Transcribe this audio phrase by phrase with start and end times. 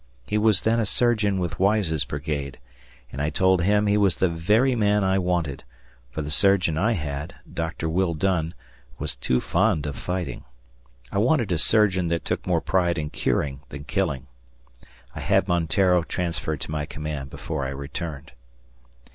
[0.25, 2.57] He was then a surgeon with Wise's brigade,
[3.11, 5.63] and I told him he was the very man I wanted,
[6.09, 8.55] for the surgeon I had, Doctor Will Dunn,
[8.97, 10.43] was too fond of fighting.
[11.11, 14.25] I wanted a surgeon that took more pride in curing than killing.
[15.13, 18.31] I had Monteiro transferred to my command before I returned.